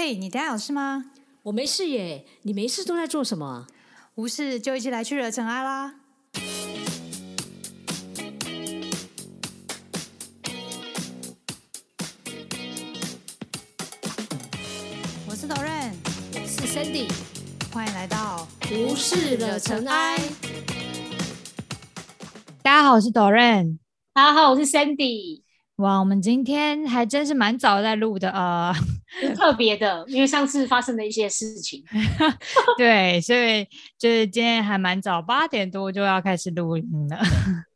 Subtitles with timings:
[0.00, 1.06] 嘿，你等下有事吗？
[1.42, 3.66] 我没事耶，你没事都在做什么？
[4.14, 5.92] 无事就一起来去惹尘埃啦！
[15.26, 15.90] 我是 Doren，
[16.32, 17.10] 我是 Sandy，
[17.72, 20.16] 欢迎来到无事惹尘埃。
[22.62, 23.78] 大家好，我是 Doren。
[24.12, 25.42] 大家好，我是 Sandy。
[25.78, 28.74] 哇，我们今天还真是蛮早在录的啊，
[29.36, 31.84] 特别的，因为上次发生的一些事情。
[32.76, 33.64] 对，所以
[33.96, 37.16] 就是今天还蛮早，八点多就要开始录音了。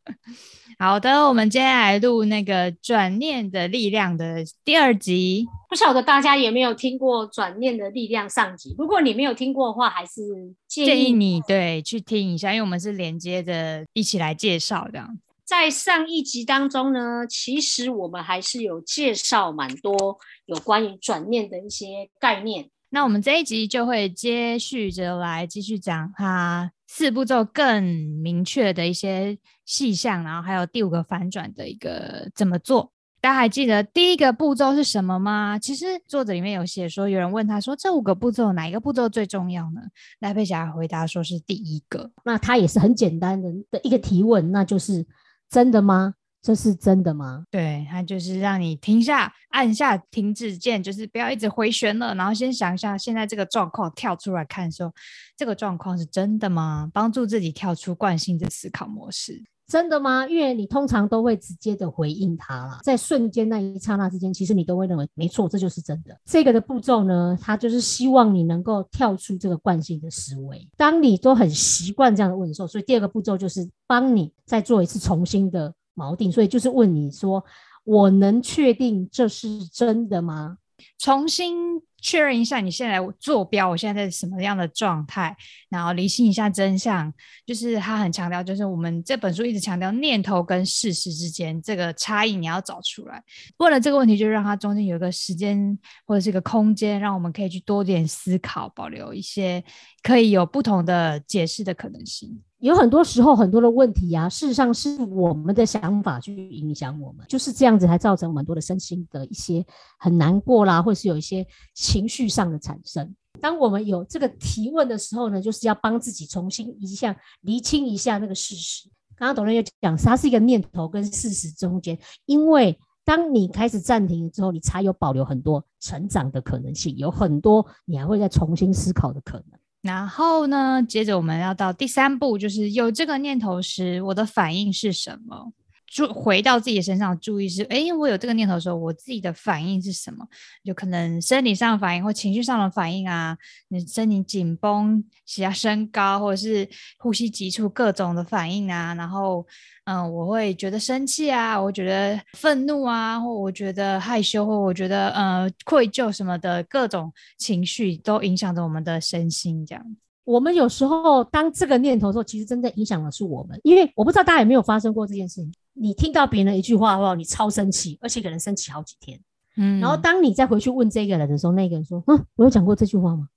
[0.81, 5.47] 好的，我们今天来录那个转念的力量的第二集。
[5.69, 8.75] 不晓得大家有没有听过转念的力量上集？
[8.77, 10.21] 如果你没有听过的话，还是
[10.67, 15.09] 建议你对去听一下，因为我们是连接着，一起来介绍这样。
[15.53, 20.17] 在上一集当中呢，其实我们还是有介绍蛮多
[20.47, 22.71] 有关于转念的一些概念。
[22.89, 27.85] 那我们这一集就会接续着来继续讲它四步骤更
[28.23, 29.37] 明确的一些
[29.67, 32.91] 细项，然后还有第五个反转的一个怎么做。
[33.21, 35.59] 大家还记得第一个步骤是什么吗？
[35.59, 39.83] 其实作者里面有写说，有人问他说，这五个步骤哪一个步骤最重要呢？
[40.21, 42.11] 赖佩霞回答说是第一个。
[42.25, 45.07] 那他也是很简单的的一个提问，那就是。
[45.53, 46.15] 真的吗？
[46.41, 47.45] 这是真的吗？
[47.51, 54.91] 对，它就是让你停下，按下停止键，就是不要一直回旋了，然后先想一下现在这个状况，跳出来看说
[55.37, 56.91] 这个状况是真的吗？
[56.95, 59.45] 帮助自己跳出惯性的思考模式。
[59.67, 60.27] 真的吗？
[60.27, 66.15] 因为你通常都会直接的回应他了，在瞬间那一刹那之间，其实你都会认为没错，这就是真的。
[66.25, 70.69] 这个的步骤呢，它就是希望你能够跳出这个惯性的思维。
[70.77, 76.31] 当你都很习惯这样的问的时候，所以第二个步骤就是帮你再做一次重新的锚定。
[76.31, 77.43] 所以就是问你说：
[77.85, 80.59] 我能确定这是真的吗？
[80.99, 81.81] 重新。
[82.03, 85.35] 确认一下你现在坐标，我现在在什么样的状态，
[85.71, 87.11] 然后理清一下真相。
[87.47, 93.23] 就是他很强调，就是我们这本书一直强调念头跟事实之间这个差异，你要找出来。
[93.59, 99.63] 问了这个问题，就让它中间有一个时间或者是一个空间，让我们可以去多点思考，保留一些
[100.03, 102.43] 可以有不同的解释的可能性。
[102.63, 109.67] 有很多时候，很多的问题啊，事实上是我们的想法去影响我们，就是这样子，才造成很多的身心的一些
[109.99, 113.13] 很难过啦，或是有一些情绪上的产生。
[113.41, 118.89] 当我们有这个提问的时候呢，就是要帮自己重新一下厘清一下那个事实。
[119.17, 129.59] 刚刚董人又讲，它是一个念头跟事实中间，因为当你开始暂停之后，你才有保留很多成长的可能性，有很多你还会再重新思考的可能。
[129.83, 130.81] 然后呢？
[130.89, 135.53] 接着我们要到第三步，就是有这个念头时，我的反应是什么？
[135.93, 140.27] 注回到自己身上，注意是：哎，我有这个念头的时候，我自己的反应是什么？
[140.63, 143.37] 有可能生理上的反应或情绪上的反应啊，
[143.69, 146.67] 你身体紧绷、血压升高，或者是
[146.97, 148.95] 呼吸急促，各种的反应啊。
[148.95, 149.47] 然后，
[149.85, 159.97] 嗯，我会觉得生气啊，我觉得愤怒啊，或我觉得害羞，或我觉得呃愧疚什么的各种情绪，都影响着我们的身心，这样。
[160.25, 165.53] 我们有时候当这个念头的时候，其实真正影响的是我们，因为我不知道大家有没有发生过这件事情。
[165.75, 169.21] 你听到别人一句话的话，你超生气，而且可能生气好几天。
[169.57, 173.29] 嗯，然后当你再回去问这个人的时候，那个人说：“嗯，我有讲过这句话吗？”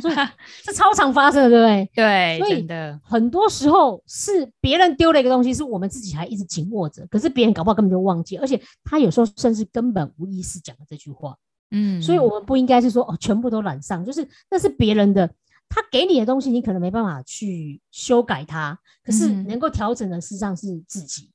[0.00, 0.14] 所以
[0.64, 1.90] 这超常发生的，对不对？
[1.94, 11.36] 对，所以的很多时候是别人丢了一个东西，是我们自己还一直紧握着，可是别人搞不好根本就忘记，而且他有时候甚至根本无意识讲了这句话。
[11.70, 15.30] 嗯，所以我们不应该是说哦，全部都揽上，就是那是别人的。
[15.74, 21.22] 他给你的东西，你可能没办法去修改它，可是能够调整的，事实上是自己。
[21.22, 21.32] 嗯，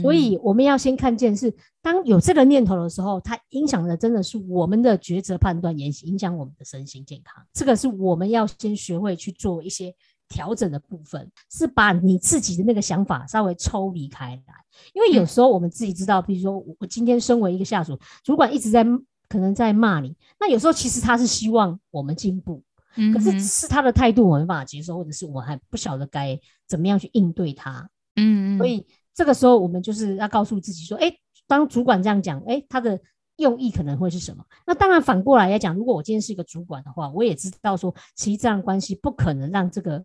[0.00, 7.44] 所以我们要先看见，是当有这个念头的时候，它影响的真的是我们的抉择判断，也影响我们的身心健康。
[7.52, 9.94] 这个是我们要先学会去做一些
[10.28, 14.54] 调整的部分，是把你自己的那个想法稍微抽离开来。
[14.92, 18.84] 因为有时候我们自己知道，比如说我今天身为一个下属，主管一直在
[19.28, 22.62] 可能在骂你，那有时候其实他是希望我们进步。
[23.12, 26.38] 可是是他的态度我没办法接受，或者是我还不晓得该
[26.68, 27.90] 怎么样去应对他。
[28.14, 31.16] 嗯，所以这个时候我们就是要告诉自己说，哎，
[31.46, 33.00] 当主管这样讲，哎，他的
[33.36, 34.44] 用意可能会是什么？
[34.66, 40.04] 那当然反过来来讲，如果我今天是一个主管的话，我也知道说，其实这样关系不可能让这个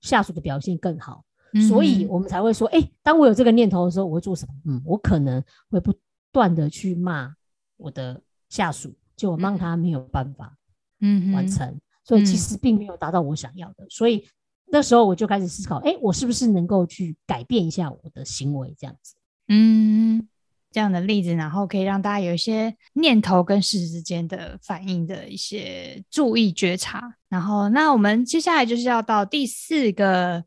[0.00, 1.24] 下属的表现更好，
[1.68, 4.54] 所以我们才会说，哎，当我有这个念头的时候，我会做什么？
[4.66, 5.94] 嗯，我可能会不
[6.32, 7.34] 断的去骂
[7.76, 10.56] 我的下属，就让他没有办法，
[11.00, 11.78] 嗯，完成。
[12.04, 14.26] 所以其实并没有达到我想要的，所以
[14.70, 19.14] 那时候我就开始思考，哎，我是不是能够去改变一下我的行为，这样子。
[19.48, 20.28] 嗯，
[20.70, 27.14] 这样的例子，然后可以让大家有一些念头跟事实之间的反应的一些注意觉察。
[27.28, 30.44] 然后，那我们接下来就是要到第四个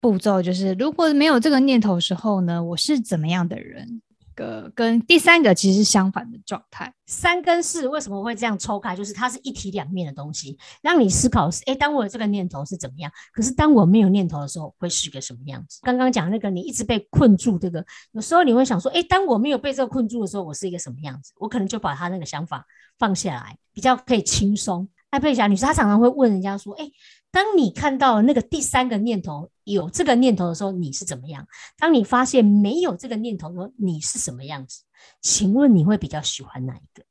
[0.00, 4.00] 步骤，就是如果没有这个念头时候呢，我是怎么样的人？
[4.40, 8.96] 个跟第三个其实相反的状态，三跟四为什么会这样抽开？
[8.96, 13.12] 就是它是一体两面的东西，让你思考是：哎，当我有这个念头是怎么样？
[13.32, 15.80] 可是当我没有念头的时候，会是个什么样子？
[15.82, 21.32] 刚刚讲那个，你一直被困住，这个有时候你会想说：哎，当我没有被这个困住的时候，我是一个什么样子？
[21.38, 22.64] 我可能就把他那个想法
[22.98, 24.88] 放下来，比较可以轻松。
[25.10, 26.90] 艾佩霞女士，她常常会问人家说：哎。
[27.32, 31.46] 当你看到那个第三个念头有这个念头的时候，你是怎么样？
[31.78, 34.82] 当你发现没有这个念头的时候，你是什么样子？
[35.22, 37.04] 请问你会比较喜欢哪一个？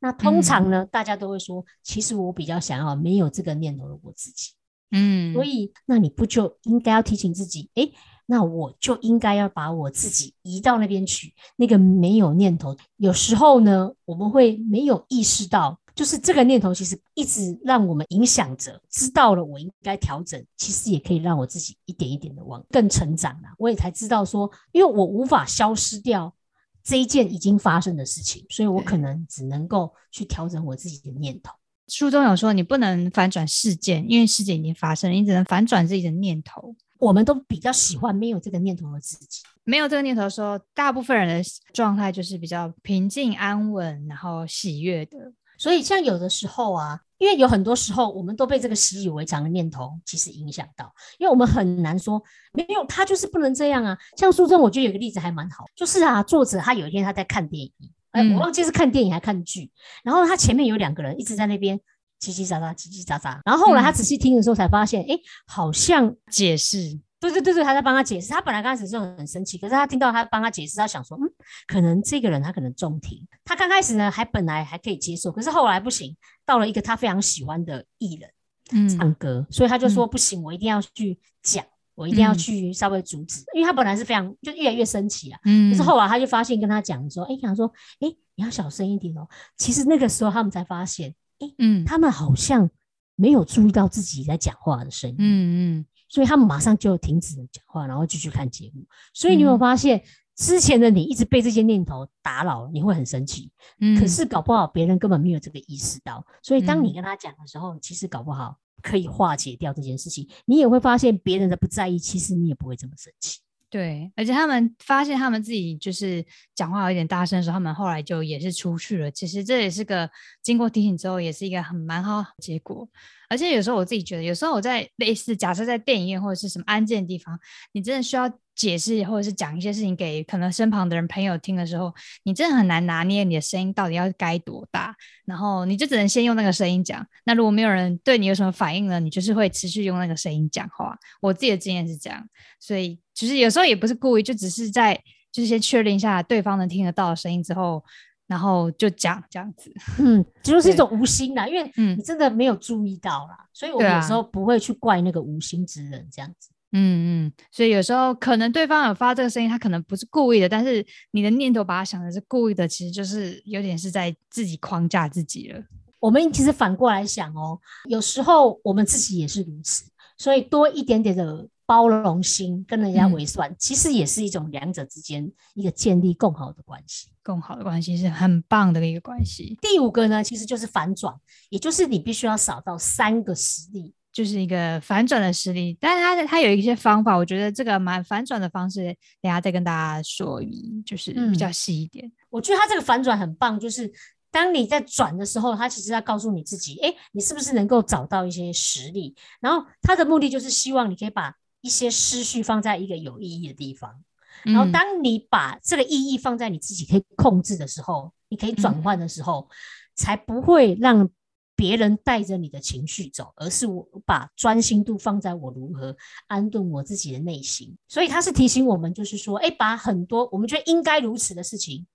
[0.00, 4.52] 那通常呢，大家都会说，其实我比较想要没有这个念头的我自己。
[4.90, 7.90] 嗯，所以那你不就应该要提醒自己，哎，
[8.26, 12.76] 那我就应该要把我自己移到那边去，那个没有念头。
[12.96, 15.78] 有时候呢，我们会没有意识到。
[15.94, 18.80] 就是这个念头，其实一直让我们影响着。
[18.90, 23.48] 知道了，我应该调整，其实也可以让我自己一点一点的往更成长了。
[23.58, 26.34] 我也才知道说，因为我无法消失掉
[26.82, 31.52] 这一件已经发生的事情，所以我可能只能够去调整我自己的念头。
[31.88, 36.74] 书中有说，你不能反转事件，因为事件已经发生了，你只能反转自己的念头。
[36.98, 39.42] 我们都比较喜欢没有这个念头的自己。
[39.64, 45.32] 没有这个念头的时候，大部分人的状态就是比较平静安稳，然后喜悦的。
[45.62, 52.20] 所以，像有的时候啊，因为有很多时候，我们都被这个习以为常的念头其实影响到，因为我们很难说
[52.52, 53.96] 没有他就是不能这样啊。
[54.16, 57.72] 像书中，我觉得有个例子还蛮好，就是啊，作者他有一天他在看电影，
[58.10, 59.70] 哎，我忘记是看电影还看剧，
[60.02, 61.78] 然后他前面有两个人一直在那边
[62.20, 65.16] 叽叽喳喳、叽叽喳喳，然后后来他仔细听的时候才发现，哎，
[65.46, 66.98] 好像解释。
[67.22, 68.30] 对对对对，他在帮他解释。
[68.30, 71.22] 他本来刚开始就很生气，可是他听到他帮他解释，他想说，嗯，
[71.68, 73.24] 可能这个人他可能中听。
[73.44, 78.30] 他刚开始呢，还本来还可以接受，可是后来不行，到了一个他非常喜欢的艺人，
[78.72, 81.64] 嗯，唱歌，所以他就说不行，我一定要去讲，
[81.94, 89.28] 我一定要去稍微阻止，因为他本来是非常就越来越生气啊，嗯，可是后来他就发现跟他讲说，哎，想说，哎，你要小声一点哦。
[89.56, 92.68] 其实那个时候他们才发现，哎，嗯，他们好像
[93.14, 95.86] 没有注意到自己在讲话的声音，嗯嗯。
[96.12, 98.84] 所以他们马上就停止讲话，然后继续看节目。
[99.14, 100.04] 所以你有发现，
[100.36, 103.50] 之前的你一直被这些念头打扰，你会很生气。
[103.80, 106.22] 嗯，可是搞不好别人根本没有这个意识到。
[106.42, 110.28] 所以当你跟他讲的时候，其实搞不好可以化解掉这件事情。
[110.44, 113.38] 你也会发现别人的不在意，其实你也不会这么生气。
[113.72, 116.22] 对，而且他们发现他们自己就是
[116.54, 119.10] 讲话有点大声的时候，他们后来就也是出去了。
[119.10, 120.10] 其实这也是个
[120.42, 122.86] 经过提醒之后，也是一个很蛮好结果。
[123.30, 127.40] 而且有时候我自己觉得，有时候我在类似假设在电影院或者是什么安静的地方，
[127.72, 131.94] 你真的需要解释或者是讲一些事情给可能身旁的人朋友听的时候，
[132.24, 134.94] 你真的很难拿捏你的声音到底要该多大，
[135.24, 137.06] 然后你就只能先用那个声音讲。
[137.24, 140.94] 那如果没有人对你有什么反应呢，你就是会持续用那个声音讲话。
[141.22, 142.28] 我自己的经验是这样，
[142.60, 144.94] 所以其实有时候也不是故意，就只是在
[145.30, 147.82] 就是先确认一下对方能听得到的声音之后。
[148.28, 156.48] 然后就讲这样子，嗯，就是一种无心的，因为你真的没有注意到啦，所以我有时候不会去怪那个无心之人这样子。
[156.70, 165.62] 嗯嗯，所以有时候可能对方有发这个声音，他可能不是故意的，但是你的念头把他想的是故意的，其实就是有点是在自己框架自己了。
[165.98, 169.84] 我们其实反过来想哦，有时候我们自己也是如此，
[170.16, 171.46] 所以多一点点的。
[171.72, 177.08] 包容心跟人家为算，其实也是一种两者之间一个建立更好的关系。
[177.22, 179.56] 更好的关系是很棒的一个关系。
[179.62, 181.14] 第五个呢，其实就是反转，
[181.48, 185.74] 也就是你必须要扫到三个实力，就是一个反转的实力。
[185.80, 192.12] 但是它它有一些方法，我觉得这个蛮反转的方式，等下再跟大家说一，就是比较细一点。
[192.28, 193.90] 我觉得它这个反转很棒，就是
[194.30, 199.14] 当你在转的时候，它其实在告诉你自己，哎，你是不是能够找到一些实力？
[199.40, 201.34] 然后它的目的就是希望你可以把。
[201.62, 204.04] 一些思绪放在一个有意义的地方，
[204.44, 209.48] 然后当你把这个意义放在你自己可以控制的时候，你可以转换的时候，
[209.94, 211.08] 才不会让
[211.54, 217.76] 别人带着你的情绪走，而是我把专心度放在我如何安顿我自己的内心。
[217.86, 221.86] 所以他是提醒我们，就是说，哎，把很多我们觉得应该如此的事情，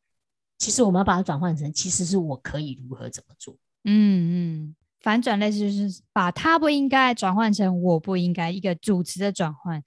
[0.57, 3.57] 其实我们要把它转换成，其实是我可以如何怎么做。
[3.83, 4.75] 嗯嗯。
[5.07, 9.81] 反转类似就是把它不应该转换成我不应该一个主词的转换，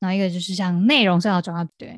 [0.00, 1.68] 然后一个就是像内容上的转换。
[1.76, 1.94] 对，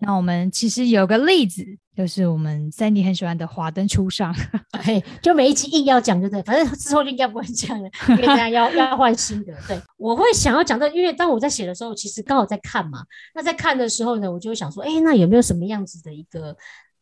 [0.00, 1.62] 那我们其实有个例子，
[1.94, 4.32] 就是我们三弟很喜欢的《华灯初上》，
[4.82, 6.42] 嘿，就每一集硬要讲，对不对？
[6.44, 9.52] 反正之后就应该不会讲了，因为大家要 要换新的。
[9.68, 13.04] 对，我会想要讲的，因为当我在写的时候，其实刚好在看嘛。
[13.34, 16.56] 那在看的时候呢，我就会想说，哎，那有没有什么样子的一个？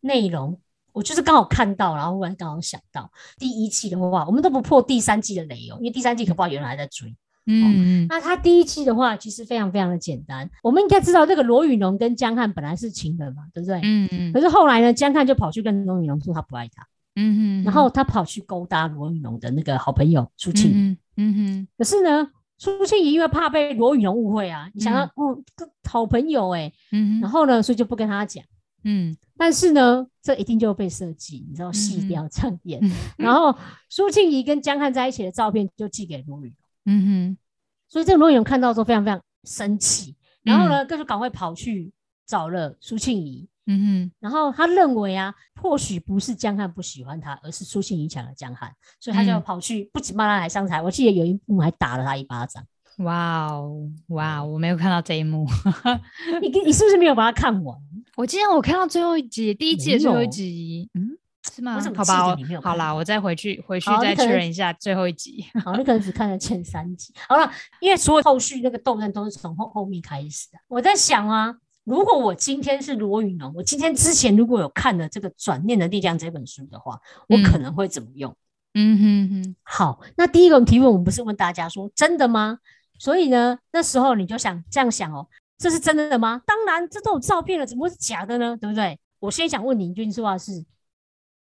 [0.07, 0.61] 内容，
[0.95, 7.15] 我就是刚好看到，然后忽然刚好想到第一季的话，我们都不破第三季的雷哦，因为第三季可不知道有人还在追。
[7.47, 10.49] 嗯，那他第一季的话，其实非常非常的简单。
[10.63, 13.81] 我们应该知道，这个罗宇农跟江汉本来是情人嘛，对不对？
[13.83, 14.33] 嗯嗯。
[14.33, 16.87] 可是后来呢，江汉就跑去跟罗宇农说他不爱他。
[17.17, 17.65] 嗯哼。
[17.65, 20.97] 然后他跑去勾搭罗宇农的那个好朋友苏庆嗯。
[21.17, 21.69] 嗯哼。
[21.77, 25.37] 可是呢，苏庆怡因为怕被罗宇农误会啊，你想到哦，
[25.87, 26.73] 好朋友哎。
[26.93, 27.21] 嗯哼。
[27.21, 28.43] 然后呢，所以就不跟他讲。
[28.85, 29.17] 嗯。
[29.37, 32.81] 但是呢，这一定就被设计，你知道，戏调唱演。
[33.17, 33.55] 然后
[33.89, 36.55] 苏庆怡跟江汉在一起的照片就寄给罗宇农。
[36.87, 37.39] 嗯哼，
[37.89, 41.93] 所以这个罗勇看到之后非常非常生气，然后呢，就赶快跑去
[42.27, 43.49] 找了苏庆怡。
[43.67, 50.83] 嗯哼，然后他认为啊，或许不是江汉不喜欢他，而是苏庆怡抢了江汉，所以他就跑去不仅骂他，还上台。
[50.83, 52.63] 我记得有一幕还打了他一巴掌。
[52.99, 55.47] 哇哦，哇，我没有看到这一幕。
[56.43, 57.77] 你你是不是没有把它看完？
[58.17, 60.89] 我今天我看到最后一集，第一季的最后一集。
[60.95, 61.19] 嗯。
[61.55, 61.79] 是吗？
[61.95, 65.45] 好吧，好啦，我再回去回去再确认一下最后一集。
[65.63, 67.13] 好，你可能只看了前三集。
[67.29, 67.49] 好了，
[67.81, 70.59] 因为所有后续那个斗争都是从后后面开始的。
[70.69, 71.55] 我在想啊，
[71.85, 78.35] 如果我今天是罗云龙，我今天之前如果有看了这个《转念的力量》这本书的话，我可能会怎么用？
[78.73, 79.57] 嗯哼哼。
[79.63, 82.59] 好，那第一个提问，我们不是问大家说真的吗？
[82.99, 85.29] 所以呢，那时候你就想这样想哦，
[85.65, 86.43] 这是真的吗？
[86.47, 88.55] 当然，这都有照片了，怎么会是假的呢？
[88.61, 88.99] 对不对？
[89.19, 90.63] 我先想问你一句话是。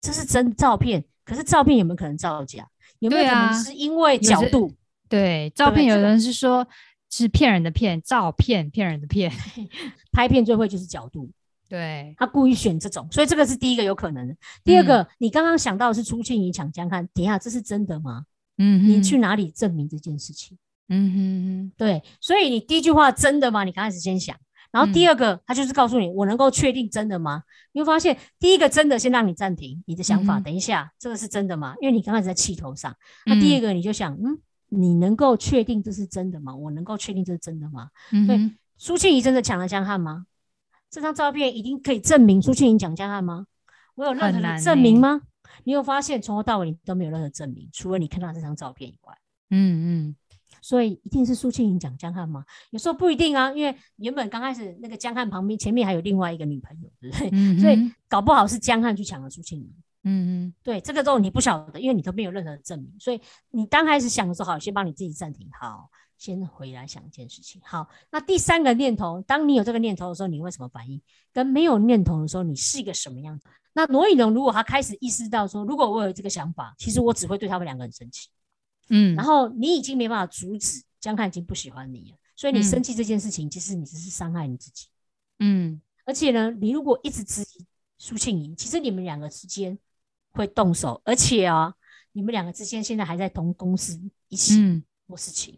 [0.01, 2.68] 这是真照片，可是照片有没有可能造假？
[3.00, 4.74] 有没有可能是因为角度？
[5.08, 6.68] 对，照片有人是说
[7.10, 9.32] 是骗人的骗，照片骗人的骗，
[10.12, 11.30] 拍片最会就是角度。
[11.70, 14.36] 对，他故意选这种，所以这个是第一个有可能的。
[14.63, 18.25] 第二个，你刚刚想到是出庆怡抢江看，等一下这是真的吗？
[18.58, 20.58] 嗯，你去哪里证明这件事情？
[20.91, 23.63] 嗯哼哼，对，所以你第一句话真的吗？
[23.63, 24.36] 你刚开始先想。
[24.71, 27.43] 然后第二个，他就是告诉你，我能够确定真的吗？
[27.74, 31.75] 你会发现，第一个真的先让你暂停你的想法，等一下，这个是真的吗？
[31.81, 32.95] 因为你刚开始在气头上。
[33.25, 36.55] 那第二个，你就想，嗯，你能够确定这是真的吗？
[36.55, 37.89] 我能够确定这是真的吗？
[38.27, 40.25] 对，苏庆怡真的抢了江汉吗？
[40.89, 43.48] 这张照片一定可以证明苏庆怡抢江汉吗？
[43.95, 45.21] 我有任何的证明吗？
[45.65, 49.13] 你有发现从头到尾你都没有任何证明，除了你看到这张照片以外。
[49.50, 50.15] 嗯嗯。
[50.62, 52.46] 所以一定是苏庆莹讲江汉吗？
[52.70, 57.30] 有时候不一定啊，因为原本刚开始那个江汉旁边前面还有另外一个女朋友，对不对？
[57.60, 59.74] 所以搞不好是江汉去抢了苏庆莹。
[60.03, 62.91] 嗯嗯，对，这个都你不晓得，因为你都没有任何的证明。
[63.00, 67.62] 所以你刚开始想的时候，好，先帮你自己暂停，好，先回来想一件事情。
[67.63, 71.00] 好，那第三个念头，当你有这个念头的时候，你会什么反应？
[71.32, 73.46] 跟没有念头的时候，你是一个什么样子？
[73.74, 78.27] 那罗以龙如果他开始意识到说，如果我有这个想法，其实我只会对他们两个人生气。
[78.93, 84.88] 嗯，然后你已经没办法阻止江汉已经不喜欢你了，所以你生气这件事情，其实你只是伤害你自己。
[85.39, 87.65] 嗯，而且呢，你如果一直质疑
[87.98, 89.79] 苏庆怡，其实你们两个之间
[90.31, 91.74] 会动手，而且啊，
[92.12, 95.57] 你们两个之间现在还在同公司一起做事情。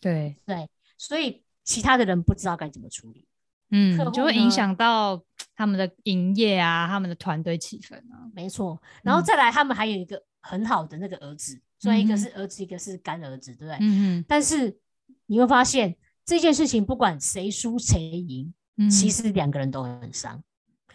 [0.00, 3.26] 对对，所以其他的人不知道该怎么处理，
[3.70, 5.22] 嗯，就会影响到
[5.54, 8.26] 他们的营业啊，他们的团队气氛啊。
[8.34, 11.60] 没错，然后再来，他们还有一个很好的那个儿子。
[11.82, 13.74] 所以一个是儿子，一个是干儿子，对不对？
[13.80, 14.24] 嗯嗯。
[14.28, 14.78] 但是
[15.26, 18.54] 你会发现这件事情，不管谁输谁赢，
[18.88, 20.40] 其实两个人都很伤。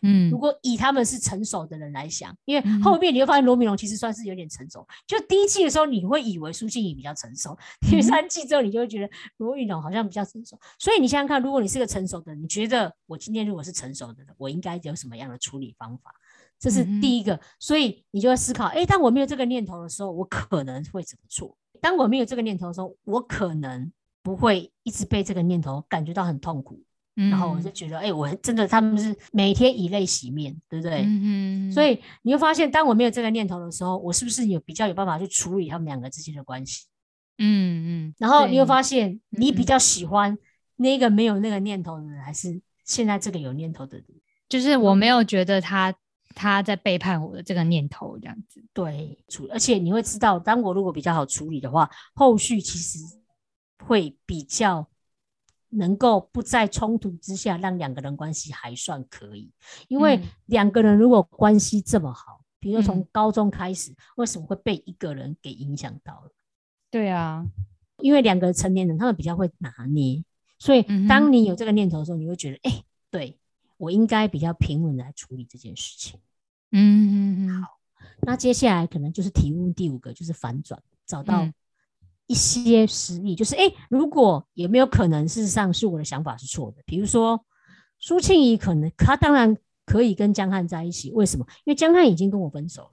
[0.02, 0.30] 嗯。
[0.30, 4.88] 如果以他们是成熟的人来想，因为后面你会发现罗明龙其实算是有点成熟。
[5.06, 7.52] 就第一季的时候，你会以为苏庆怡比较成熟；
[7.82, 10.58] 第三季之后，你就会觉得罗明龙好像比较成熟。
[10.80, 16.14] 所以你想想看，如果你是个成熟的，你觉得我今天如果是成熟的人，我应该有什么样的处理方法？
[16.60, 21.56] 这是第一个，所以你就会思考：哎，当我没有这个念头的时候，我可能会怎么做？
[21.80, 23.92] 当我没有这个念头的时候，我可能
[24.24, 26.82] 不会一直被这个念头感觉到很痛苦。
[27.14, 31.04] 然后我就觉得：哎，我真的他们是每天以泪洗面，对不对？
[31.06, 36.86] 嗯所以你会发现，当我没有这个念头的时候，我是不是有比较有办法去处理他们两个之间的关系？
[37.38, 38.14] 嗯嗯。
[38.18, 40.38] 然后你会发现，你比较喜欢
[40.76, 44.06] 那个没有那个念头的人，还是现在这个有念头的人？
[44.50, 45.94] 就是我没有觉得他。
[46.38, 53.00] 他在背叛我的这个念头，这样子对，处而且你会知道，当我如果比较好处理的话，后续其实
[53.84, 54.88] 会比较
[55.70, 59.52] 能够不在冲突之下，让两个人关系还算可以。
[59.88, 66.32] 因为两个人如果关系这么好，比如说从高中开始，为什么会被一个人给影响到了？
[66.92, 67.44] 对啊，
[67.98, 70.24] 因为两个成年人他们比较会拿捏，
[70.60, 73.40] 所以当你有这个念头的时候，你会觉得，哎，对
[73.78, 76.20] 我应该比较平稳来处理这件事情。
[76.72, 77.80] 嗯嗯嗯，好，
[78.22, 81.48] 那接下来可能就是题目第五个，就是反转，找到
[82.26, 86.84] 一些实例，就是哎，如果有没有可能，事实上是我的想法是错的？
[86.86, 87.46] 比如说
[88.00, 89.56] 苏庆怡可能，她当然
[89.86, 91.12] 可以跟江汉在一起。
[91.12, 91.46] 为什么？
[91.64, 92.92] 因为江汉已经跟我分手了。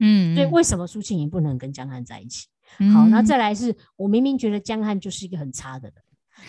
[0.00, 2.46] 嗯，所以为什么苏庆怡不能跟江汉在一起？
[2.92, 6.02] 好，那再来是我明明觉得江汉就是一个很差的人，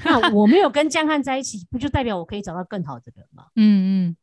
[0.03, 3.45] 那我没有跟江汉在一起，不就代表我可以找到更好的人吗？
[3.55, 4.17] 嗯 嗯。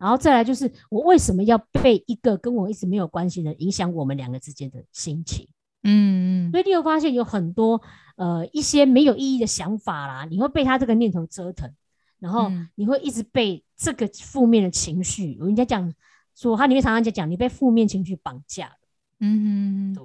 [0.00, 5.46] 然后再来就是我为什么要被一个跟我一直没有关系的影响我们两个之间的心情？
[5.82, 6.50] 嗯嗯。
[6.50, 7.82] 所以你有发现有很多
[8.16, 11.70] 呃一些没有意义的想法啦，你会被他这个念头折腾，
[12.18, 15.92] 然后你会一直被这个负面的情绪，人家讲
[16.34, 18.76] 说他里面常常在讲你被负面情绪绑架了。
[19.20, 20.04] 嗯哼，对。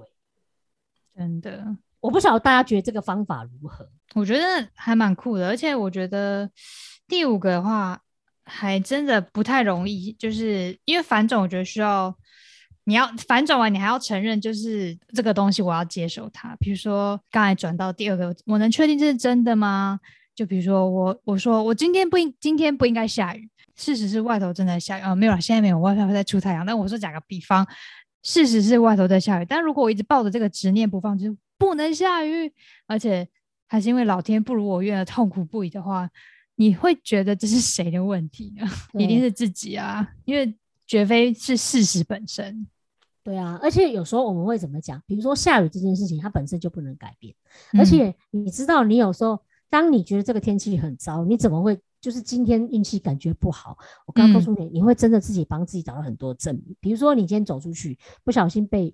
[1.15, 3.89] 真的，我不晓得大家觉得这个方法如何？
[4.15, 6.51] 我觉得还蛮酷的，而且我觉得
[7.07, 8.01] 第五个的话，
[8.45, 12.15] 还真的不太容易，就是因为反转，我觉得需要
[12.85, 16.55] 你要反转完，你还要承认，就是这个东西我要接受它。
[16.59, 19.99] 比如说刚才转到第二个，我能确定这是真的吗？
[20.33, 26.65] 就比如说我我说我今天不应今天不应该下雨，事实是外头正在下雨啊，没有了，现在没有，外头在出太阳。
[26.65, 27.67] 但我说打个比方。
[28.27, 32.51] 事实是外头在下雨，但如果我一直抱着这个执念不放，就是不能下雨，
[32.87, 33.27] 而且
[33.67, 36.09] 还是因为老天不如我愿而痛苦不已的话，
[36.55, 38.65] 你会觉得这是谁的问题呢？
[38.99, 40.53] 一定是自己啊，因为
[40.87, 42.67] 绝非是事实本身。
[43.23, 45.01] 对啊，而且有时候我们会怎么讲？
[45.07, 47.33] 比如说下雨这件事情，它本身就不能改变，
[47.77, 51.79] 而且你知道，你有时候当你觉得这个天气很糟，你怎么会？
[52.01, 56.75] 就是今天运气感觉不好，我刚告诉你，你会真的自己帮自己找到很多证明。
[56.79, 58.93] 比如说，你今天走出去不小心被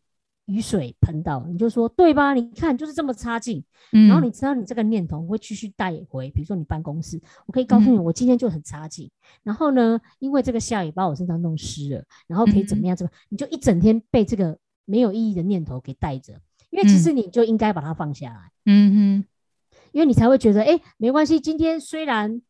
[0.51, 2.33] 雨水喷到，你就说对吧？
[2.33, 3.63] 你看就是这么差劲。
[3.91, 9.09] 然后你知道你这个念头会继续带回，比如说你办公室，我可以告诉你，我今天就很差劲。
[9.43, 12.95] 然后呢，因为这个下雨把我身上弄湿了，然后可以怎么样？
[12.95, 13.11] 怎么？
[13.29, 16.33] 你就一整天被这个没有意义的念头给带着，
[16.69, 18.51] 因为其实你就应该把它放下来。
[18.65, 19.27] 嗯哼，
[19.91, 22.41] 因为你才会觉得，哎，没关系，今天虽然。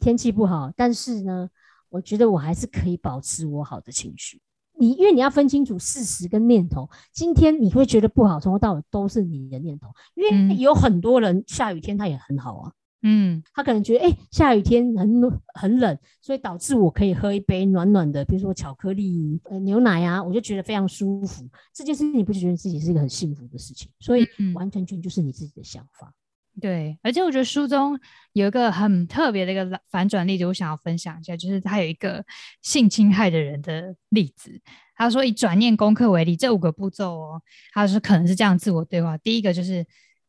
[0.00, 1.48] 天气不好，但是呢，
[1.88, 4.38] 我觉得我还是可以保持我好的情绪。
[4.78, 6.88] 你因为你要分清楚事实跟念头。
[7.12, 9.88] 今天你会觉得不好，从头到尾都是你的念头。
[10.14, 12.72] 因为有很多人下雨天他也很好啊，
[13.02, 15.20] 嗯，他可能觉得哎下雨天很
[15.54, 21.48] 很冷，所以导致我可以喝一杯暖暖的，比如说巧克力、呃牛奶啊，我就觉得非常舒服。
[21.72, 23.90] 这件事情你不觉得自己是一个很幸福的事情？
[24.00, 26.12] 所以完全全就是你自己的想法。
[26.60, 27.98] 对，而且我觉得书中
[28.32, 32.24] 有一个很特别的一个反转例子，我想要分享一下，就是他有一个
[32.62, 34.60] 性侵害的人的例子。
[34.96, 39.84] 他说以转念功课为例，这五个步骤哦，他说可能是这样自我对话：第一个就是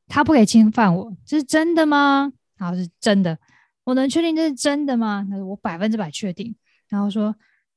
[0.07, 2.33] 他不可以侵犯我，这是真的吗？
[2.57, 3.37] 然后是真的，
[3.83, 5.27] 我能确定这是真的吗？
[5.29, 6.55] 他说我百分之百确定。
[6.89, 7.35] 然后说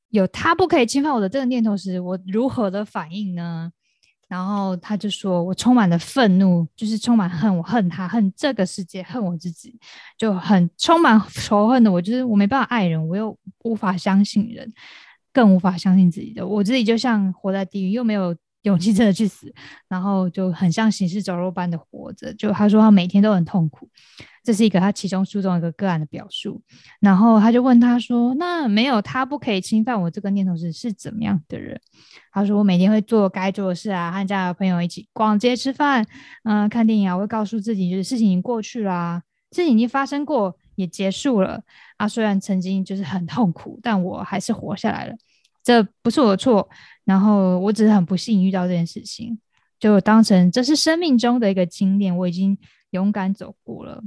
[0.09, 3.71] 有他不可以侵犯我的这个念头时，我如何的反应呢？
[4.29, 9.75] 然后他就说：“我充满了愤怒，就是充满恨，我恨他，恨这个世界，恨我自己，
[10.19, 11.91] 就很充满仇恨的。
[11.91, 14.71] 我就是我没办法爱人，我又无法相信人，
[15.33, 16.47] 更无法相信自己的。
[16.47, 18.37] 我自己就像活在地狱，又没有
[18.69, 19.53] 勇气真的去死，
[19.89, 22.33] 然后就很像行尸走肉般的活着。
[22.35, 23.89] 就他说他每天都很痛苦。”
[24.45, 26.63] 这是一个他其中书中一个个案的表述，
[27.01, 31.79] 然后他就问他说：“那没有他不可以侵犯我这个念头是是怎么样的人？”
[32.33, 36.07] 他说：“我每天会做该做的事啊，和家的朋友一起逛街、吃饭，
[36.45, 37.15] 嗯，看电影啊。
[37.15, 39.21] 我会告诉自己，就是事情已经过去了，
[39.53, 41.61] 事情已经发生过，也结束了
[41.99, 42.09] 啊。
[42.09, 45.15] 虽然曾经就是很痛苦，但我还是活下来了。
[45.63, 46.67] 这不是我的错，
[47.09, 49.39] 然后我只是很不幸遇到这件事情，
[49.81, 52.59] 就当成这是生命中的一个经验，我已经
[52.91, 54.03] 勇敢走过了。”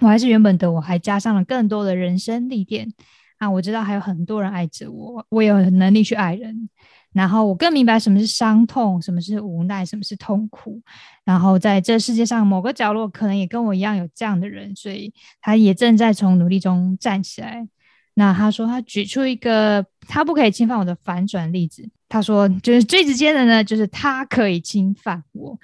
[0.00, 2.92] 我还是原本的我，还加上了更多的人生历练
[3.38, 3.48] 啊！
[3.48, 6.68] 我知道还有很多人爱着我，我有能力去爱人。
[7.12, 10.82] 然后我更明白什么是伤痛，什么是无奈，什么是痛苦。
[11.24, 17.68] 然后在这世界上某个角落，可能也跟我一样有这样的人，所以他也正在从努力中站起来。
[18.14, 21.88] 那他说，他举出一个他不可以侵犯我的反转例子。
[22.08, 25.58] 他说，就是最直接的呢，就是他可以侵犯我，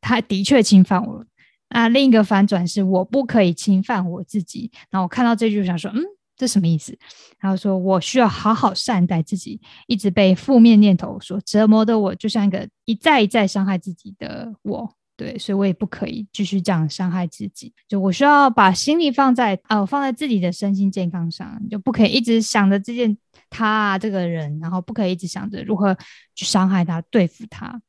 [0.00, 1.24] 他的确侵犯我。
[1.68, 4.70] 那，另一个反转是我不可以侵犯我自己。
[4.90, 6.02] 然后我看到这句，想说，嗯，
[6.36, 6.98] 这什么意思？
[7.38, 9.60] 然后说我需要好好善待自己。
[9.86, 14.92] 一直被负面念头所折磨的我，就像一个一再一再伤害自己的我。
[15.16, 17.72] 对，所以我也不可以继续这样伤害自己。
[17.88, 23.16] 就我需要把心力放在呃，放在自己的身心健康上，就不可以一直想着这件
[23.48, 25.96] 他啊这个人，然后不可以一直想着如何
[26.34, 27.80] 去伤害他、对付他。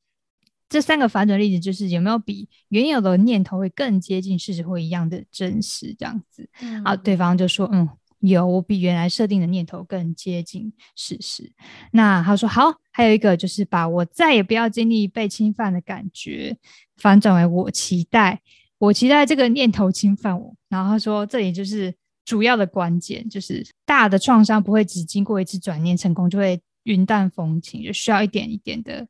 [0.70, 6.50] 这三个反转例子，就是有没有比原有的念头会更接近事实或一样的真实这样子？
[6.84, 7.88] 啊，对方就说，嗯，
[8.20, 11.52] 有，我比原来设定的念头更接近事实。
[11.92, 16.58] 那他说好，还有一个就是把我再也不要经历被侵犯的感觉
[16.98, 18.42] 反转为我期待，
[18.80, 20.56] 我期待这个念头侵犯我。
[20.70, 21.94] 然后他说，这里就是
[22.26, 29.08] 主要的关键，就是大的创伤不会只经过一次转念成功就会云淡风轻，就需要一点一点的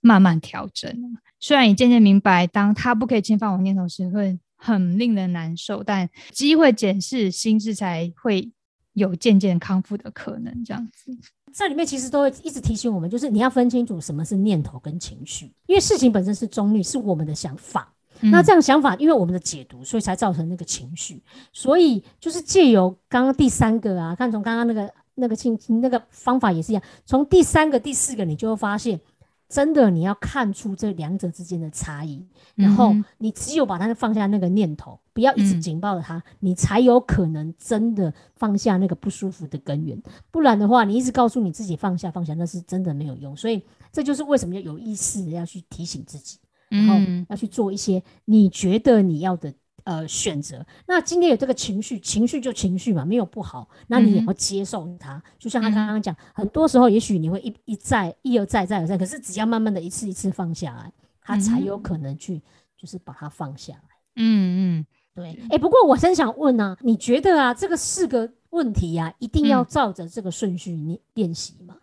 [0.00, 0.94] 慢慢调整。
[1.40, 8.52] 虽然你渐渐明白，当他不可以侵犯我念头时，会很令人难受，但机会检视心智才会
[8.92, 10.62] 有渐渐康复的可能。
[10.62, 11.16] 这样子，
[11.52, 17.90] 这里面其实都会一直提醒我们，就是你要分清楚什么是念头跟情绪，因为事情本身是中立，是我们的想法。
[18.20, 21.22] 那这样想法，因为我们的解读，所以才造成那个情绪。
[21.54, 29.00] 所以就是借由刚刚第三个啊，看从刚刚那个那个情那个方法也是一样，从第三个、第四个，你就会发现。
[29.50, 40.00] 真的，你要看出这两者之间的差异，然后你只有把它放下那个念头，不要一直紧抱着它，你才有可能真的放下那个不舒服的根源。
[40.30, 43.36] 不然的话，你一直告诉你自己放下放下，那是真的没有用。
[43.36, 43.60] 所以
[43.90, 46.94] 这就是为什么要有意识的要去提醒自己，然后
[47.28, 49.52] 要去做一些你觉得你要的。
[49.84, 55.22] 呃，选择那今天有这个情绪，情绪就情绪嘛，没有不好，那你也要接受它。
[55.38, 62.40] 就像他刚刚讲，很多时候也许你会一一再一而再再而再，可是只要慢慢的一次一次放下来，他才有可能去
[62.76, 63.82] 就是把它放下来。
[64.16, 65.38] 嗯嗯，对。
[65.50, 71.76] 哎，不过我真想问啊，你觉得啊，这个四个问题呀，一定要照着这个顺序练练习吗？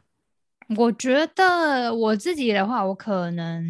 [0.75, 3.65] 我觉得我自己的话，我可能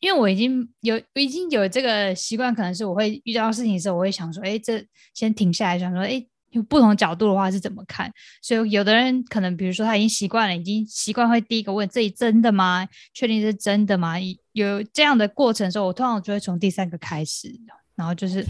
[0.00, 8.12] 因为我已经有已经有这个习惯，可能是我会遇到事情的时候，我会想说，哎，这先停下来想说，哎，有不同角度的话是怎么看？
[8.42, 12.88] 所以有的人可能，比如说他已经习惯了，已经习惯会第一个问，这里真的吗？
[13.14, 14.14] 确定是真的吗？
[14.52, 17.54] 有这样的过程的时候，我通常就会从第三个开始，
[17.94, 18.44] 然后就是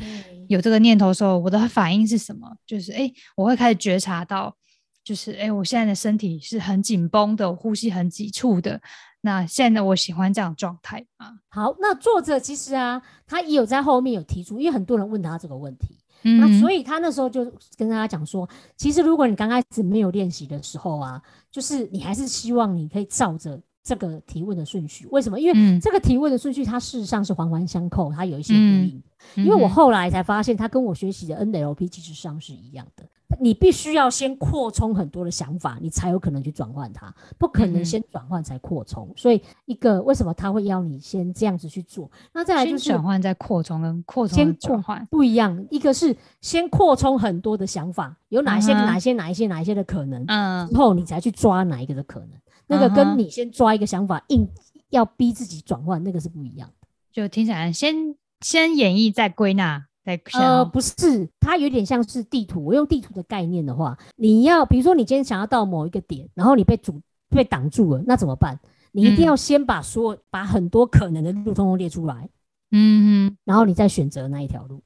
[0.49, 2.57] 有这个念头的时候，我的反应是什么？
[2.67, 4.57] 就是哎，我会开始觉察到。
[5.05, 8.81] 就是哎，我现在的身体是很紧绷的，呼吸很急促的。
[9.21, 11.33] 那现在我喜欢这样状态啊。
[11.49, 17.45] 好，那作者其实啊，他也有在后面有提出，因为很多人问他这个问题，嗯那所以他那时候就
[17.77, 25.07] 跟大家讲说，其实如果你刚开始没有练习的时候啊，就是你还是希望你可以照着这个提问的顺序。
[25.13, 25.39] 为什么？
[25.39, 29.03] 因为这个提问的顺序它事实上是环环相扣，它有一些呼应。
[29.37, 33.05] 因为我后来才发现，它跟我学习的 NLP 其实上是一样的。
[33.41, 39.13] 你必须要先扩充很多的想法，你才有可能去转换它，不可能先转换才扩充。
[39.17, 42.11] 所以，一个为什么他会要你先这样子去做？
[42.33, 45.67] 那再来就是转换再扩充跟扩充先转换不一样。
[45.71, 52.31] 一个是先扩充很多的想法，有哪些哪些哪一些哪一些的可能，嗯，之后你才去抓哪一个的可能。
[52.67, 54.47] 那个跟你先抓一个想法，硬
[54.91, 56.89] 要逼自己转换，那个是不一样的。
[57.13, 58.15] 就听起来先。
[58.45, 62.65] 先演绎再归纳，再呃不是，它有点像是地图。
[62.65, 68.59] 我用地图的概念的话，你要比如说你今天想要到某一个点，然后你被阻被挡住了，那怎么办？
[68.91, 72.29] 你一定要先把所有把很多可能的路通通列出来，
[72.73, 74.83] 嗯哼，然后你再选择那一条路，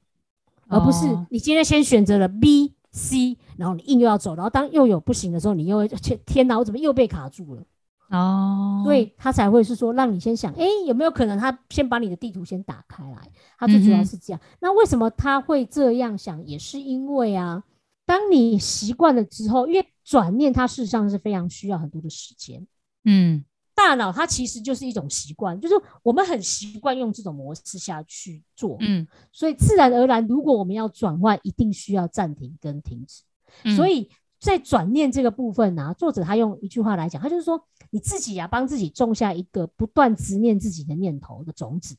[0.67, 5.85] 而不是你今天先选择了 B、C，然后你硬又要走，然后当又有不行的时候，你又
[6.25, 7.63] 天哪，我怎么又被卡住了？
[8.09, 13.17] 哦，所以他才会是说，让你先想，哎，有没有可能他先把你的地图先打开来？
[13.57, 14.39] 他最主要是这样。
[14.59, 16.45] 那为什么他会这样想？
[16.45, 17.63] 也是因为啊，
[18.05, 22.65] 当你习惯了之后，因为转念它事实上是非常需要很多的时间。
[23.03, 23.43] 嗯，
[23.75, 28.77] 大脑它其实就是一种习惯，就是我们很习惯用这种模式下去做。
[28.79, 33.23] 嗯，所以自然而然，如果我们要转换，一定需要暂停跟停止。
[33.75, 37.63] 所以在转念这个部分呢，作者他用一句话来讲，他就是说。
[37.89, 41.95] 你自己呀，帮自己种下一个不断执念自己的念头的种子。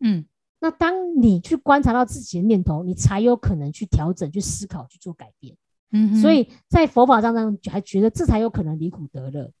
[0.00, 0.24] 嗯，
[0.58, 5.54] 那当你去观察到自己的念头，你才有可能去调整、去思考、去做改变。
[5.92, 9.52] 嗯，所以在佛法当中还觉得这才有可能离苦得乐。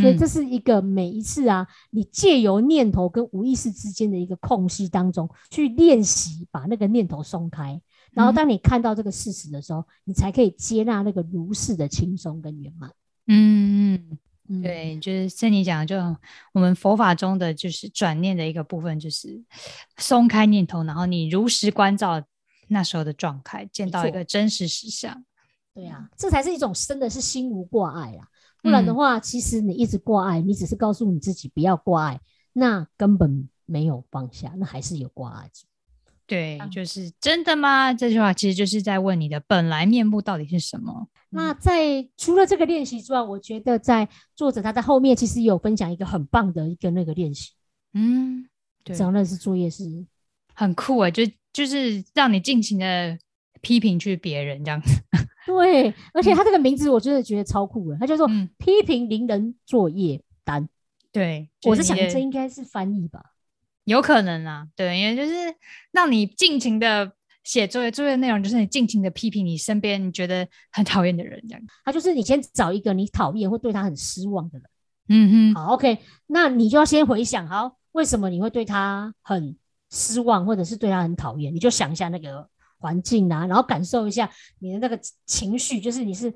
[0.00, 7.82] 所以这是一个每一次啊，你借由念头跟无意识之间的一个空隙当中去练习，把那个念头松开。
[8.12, 12.90] 然后当你看到这个事实的时候，你才可以接纳那个如是的轻松跟圆满。
[13.26, 14.18] 嗯嗯。
[14.60, 15.96] 对，就是像你讲，就
[16.52, 19.40] 我们佛法中的就是转念的一个部分，就是
[19.96, 22.22] 松开念头，然后你如实关照
[22.68, 25.24] 那时候的状态，见到一个真实实相。
[25.72, 28.28] 对呀，这才是一种真的是心无挂碍啦。
[28.60, 32.20] 不然的话，其实你一直挂碍，你只是告诉你自己不要挂碍，
[32.52, 35.50] 那根本没有放下，那还是有挂碍。
[36.32, 37.92] 对，就是真的吗？
[37.92, 41.06] 这句话其实就是在问你的本来面目到底是什么。
[41.28, 47.50] 那在除了这个练习之外，我觉得在作者他在后面其实有分享一个很棒的一个那个练习。
[47.92, 48.48] 嗯，
[48.82, 49.84] 对，责任是作业是
[50.54, 53.18] 很酷啊，就就是让你尽情的
[53.60, 55.02] 批评去别人这样子。
[55.44, 60.66] 对，而且他这个名字我真的觉得超酷的，他叫做批评邻人作业单。
[61.12, 63.31] 对，我是想这应该是翻译吧。
[63.84, 65.54] 有可能啊，对，因为就是
[65.90, 67.12] 让你尽情的
[67.44, 71.62] 写作业，作业内容就是你尽情的批评你身边你觉得很讨厌的人，这样。
[71.84, 74.68] 他就是你先找一个你讨厌或对他很失望的人。
[75.08, 79.56] 嗯哼，好，OK，那你就要先回想，好，为什么你会对他很
[79.90, 81.52] 失望，或者是对他很讨厌？
[81.52, 86.32] 你就想一下那个环境啊，然后感受一下你的那个情绪，就是你是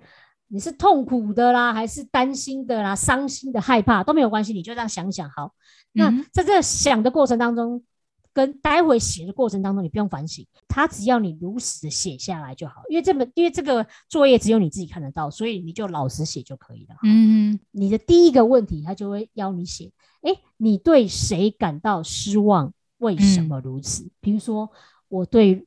[0.49, 5.29] 你是痛苦的啦，还是担心的啦，伤心的、害怕都没有关系，你就这样想想。
[5.31, 5.53] 好，
[5.93, 7.83] 那在这想的过程当中。
[8.37, 16.97] 跟待会写的过程当中，你不用反省，他只要你如实的写下来就好，因为这本因为这个作业只有你自己看得到，所以你就老实写就可以了。
[17.03, 22.71] 嗯，你的第一个问题，他就会要你写，哎，你对谁感到失望？
[22.99, 24.07] 为什么如此？
[24.21, 24.71] 比如说，
[25.09, 25.67] 我对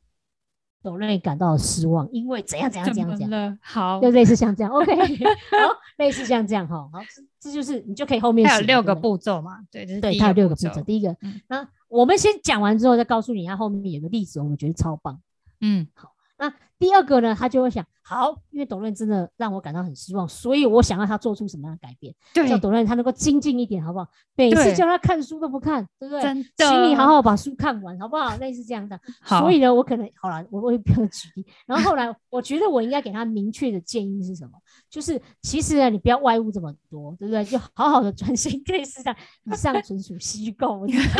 [0.81, 3.59] 董瑞感到失望，因为怎样怎样怎样怎样。
[3.61, 4.95] 好，就类似像这样，OK，
[5.51, 6.99] 好，类似像这样哈，好，
[7.39, 11.15] 这就是你就可以后面有六个步骤嘛，对，对，它有六个步骤，第一个，
[11.47, 11.67] 那。
[11.89, 15.19] 我们先讲完之后，再告诉你，他后面有个例子，我们觉得超棒。
[15.59, 17.83] 嗯，好，那第二个呢，他就会想。
[18.09, 24.07] 好，因为董润真的让我感到很失望，所以我想要他做出什么样的改变，叫董润他能够精进一点，好不好？
[24.35, 26.21] 每次叫他看书都不看，对不对？
[26.23, 28.35] 真的，请你好好把书看完，好不好？
[28.37, 28.99] 类似这样的。
[29.23, 31.45] 所以呢，我可能好了，我会不要举例。
[31.67, 34.53] 然后后来，我觉得我应该给他明确的建议是什么？
[34.89, 37.45] 就是其实呢，你不要外物这么多，对不对？
[37.45, 38.59] 就好好的专心。
[38.65, 40.79] 类似这样，以上纯属虚构。
[40.79, 41.13] 我举例子，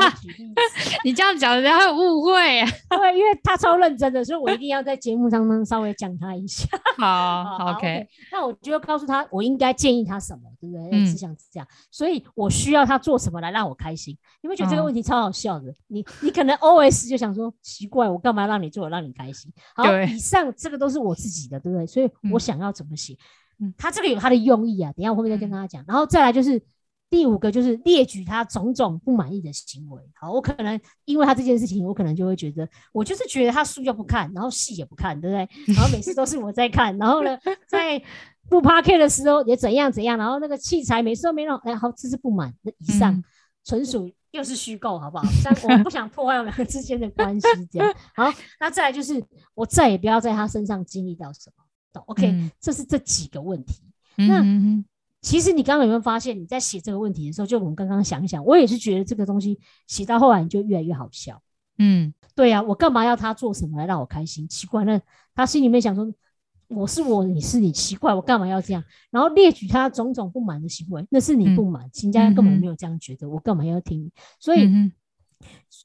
[1.06, 2.34] 你这样讲人家会误会。
[2.90, 6.68] 对，因为他超认真的，所以我一定要在节目当中稍微讲他一下。
[6.98, 8.08] 好，OK。
[8.32, 11.06] 那我就告诉他，我应该建议他什么，对不对？
[11.06, 14.18] 是像这样，所以我需要他做什么来让我开心？
[14.42, 15.74] 你会觉得这个问题超好笑的？
[15.88, 19.52] 你你可能 OS 就想说，奇怪，我干嘛让你做，让你开心？
[19.76, 21.88] 好，以上这个都是我自己的，对不对？
[21.88, 23.16] 所以我想要怎么写？
[23.60, 25.84] 嗯他这个有他的用意啊，等下我后面再跟大家讲。
[25.88, 26.62] 然后再来就是。
[27.10, 30.02] 第五个就是列举他种种不满意的行为。
[30.14, 35.50] 好，我可能因为他这件事情，我可能就会觉得，我就是觉得他书就不看，然后戏也不看，对不对？
[35.74, 37.36] 然后每次都是我在看，然后呢，
[37.68, 38.00] 在
[38.48, 42.54] 不 p a r k 的时候也怎样怎样，然后那个器材每次都没弄，哎，好，这是不满。
[42.62, 43.24] 那以上
[43.64, 45.24] 纯属又是虚构，好不好？
[45.44, 47.92] 但我不想破坏我们之间的关系，这样。
[48.16, 49.24] 好，那再来就是
[49.56, 52.04] 我再也不要在他身上经历到什么。
[52.06, 53.82] OK，这是这几个问题。
[54.16, 54.44] 那。
[55.22, 61.42] 其实你刚刚有没有发现，你在写这个问题的时候，就我们刚刚想一想，我也是觉得这个东西写到后来你就越来越好笑。
[61.78, 64.48] 嗯，对呀，我干嘛要他做什么来让我开心？
[64.48, 65.02] 奇怪，那
[65.36, 66.10] 他心里面想说，
[66.68, 68.82] 我是我，你是你，奇怪，我干嘛要这样？
[69.12, 74.10] 然后列举他种种不满的行为，那是你不满，人家根本没有这样觉得，我干嘛要听？
[74.40, 74.70] 所以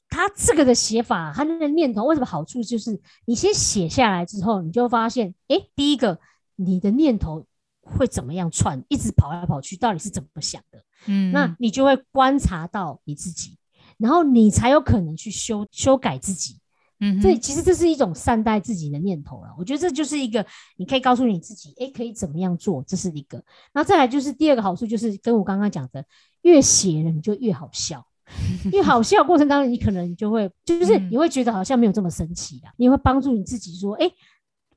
[0.09, 6.19] 他这个的写法，他那个念头为什么好处就是，你先写下来之后，你就发现，哎，第一个
[6.55, 7.45] 你的念头。
[7.85, 10.83] 会怎么样串，一直跑来跑去，到底是怎么想的？
[11.05, 13.55] 嗯，那你就会观察到你自己，
[13.99, 16.57] 然后你才有可能去修修改自己。
[16.99, 19.53] 嗯，所以其实这是一种善待自己的念头了。
[19.57, 20.43] 我觉得这就是一个
[20.77, 23.43] 你可以告诉你自己，哎，可以怎么样做，这是一个。
[23.73, 26.03] 那再来就是第二个好处，就是跟我刚刚讲的，
[26.41, 28.03] 越写了你就越好笑，
[28.71, 34.09] 越好笑过程当中，你可能就会就是你会觉得好像没有这么神奇啊，你会帮助你自己说，哎。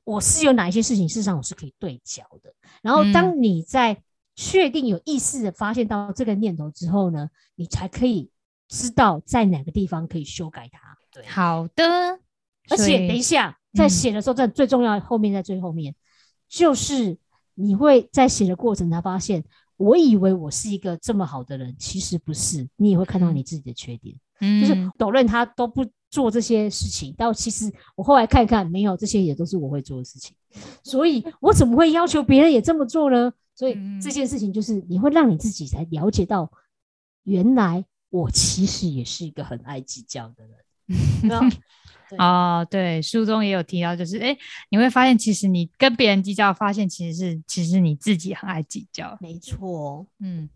[0.09, 2.51] 我是有哪一些事情，事实上我是可以对焦的。
[2.81, 4.01] 然后，当你在
[4.35, 8.31] 确定有意识的发现到这个念头之后呢，你才可以
[8.67, 10.79] 知道在哪个地方可以修改它。
[11.11, 11.83] 对，好的。
[12.69, 15.93] 而且，等一下在写的时候，在最重要后面，在最后面，
[16.47, 17.15] 就是
[17.53, 19.43] 你会在写的过程才发现，
[19.77, 22.67] 我以为我是一个这么好的人，其实不是。
[22.77, 24.15] 你也会看到你自己的缺点。
[24.41, 25.85] 嗯，就是抖论他都不。
[26.11, 30.35] 做这些事情，但其实我后来看看，没有这些也都是我会做的事情，
[30.81, 33.31] 所以 我怎么会要求别人也这么做呢？
[33.53, 36.51] 所以这件事情就是你会让你自己才了解到，
[37.25, 41.51] 原来我其实也是一个很爱计较的人。
[42.17, 44.35] 哦，对，书中也有提到，就是哎，
[44.71, 49.15] 你会发现其实你跟别人计较，发现其实是其实你自己很爱计较。
[49.21, 50.49] 没错，嗯，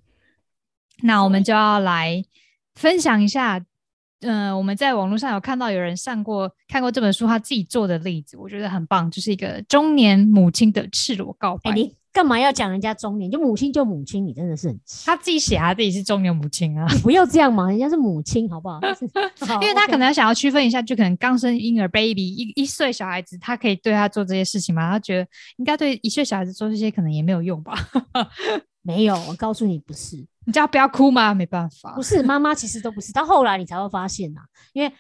[1.04, 2.26] 那我们就要来
[2.74, 3.64] 分享一下。
[4.24, 11.72] 嗯，我们在网络上有看到有人上过看过这本书，他自己做的例子，我觉得很棒，就是一个中年母亲的赤裸告白。
[11.72, 13.30] 你干嘛要讲人家中年？
[13.32, 18.80] 就母亲就母亲，你真的是很他自己写他自己是中年母亲啊，你不要这样嘛，人家是母亲，好不好？
[19.62, 24.92] 因为他可能想要区分一下，就可能刚生婴儿 baby 一一岁小孩子，他可以对他做这些事情吗？
[24.92, 27.74] 他觉得应该对一岁小孩子做这些可能也没有用吧？
[28.84, 30.24] 没有，我告诉你不是。
[30.46, 31.34] 你叫不要哭吗？
[31.34, 33.12] 没办法，不是妈妈，其实都不是。
[33.14, 34.42] 到后来你才会发现呐，
[34.74, 34.94] 因为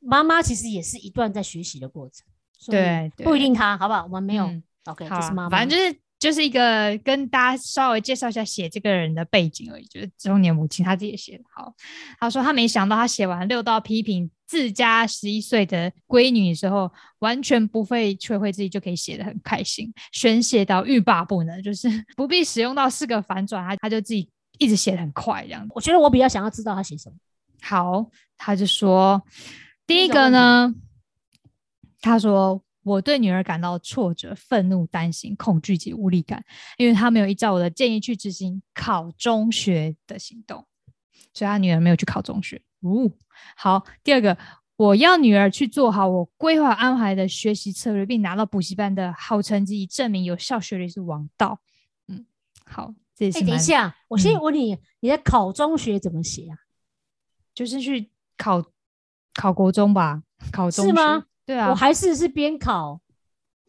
[0.00, 2.26] 妈妈其实也是一段在学习的过程。
[2.66, 4.04] 对，不一定她，好不好？
[4.04, 4.50] 我们没有。
[4.84, 5.50] OK，就是妈妈。
[5.50, 9.84] 反正就是就是一个跟大家稍微介绍一下写这个人的背景而已。
[9.86, 11.44] 就是中年母亲，她自己写的。
[11.54, 11.74] 好，
[12.18, 25.66] 她说她没想到她写完六道批评自家十一岁的闺女的时候，完全不费吹灰之力就可以写的很开心，宣泄到欲罢不能，就是 不必使用到四个反转，她她就自己一直写的很快这样。
[25.70, 27.16] 我觉得我比较想要知道他写什么。
[27.62, 29.22] 好，他就说
[29.86, 30.74] 第一个呢，
[32.00, 36.44] 他说我对女儿感到挫折、愤怒、担心、恐惧及无力感，
[36.76, 40.66] 因为他没有依照我的建议去执行考中学的行动，
[41.32, 42.60] 所以他女儿没有去考中学。
[42.82, 43.10] 哦，
[43.56, 43.84] 好。
[44.02, 44.36] 第二个，
[44.76, 51.58] 我要女儿去做好我规划安排的学习策略，并拿到补习班的好成绩，以证明有效学历是王道。
[52.08, 52.26] 嗯，
[52.66, 53.40] 好，这是。
[53.44, 56.56] 等一下，我先问你，你在考中学怎么写啊？
[57.54, 58.62] 就是去考
[59.34, 60.22] 考国中吧？
[60.52, 61.24] 考中是吗？
[61.46, 63.00] 对啊，我还是是边考